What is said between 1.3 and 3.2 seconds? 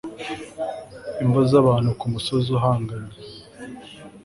z'abantu kumusozi uhanganye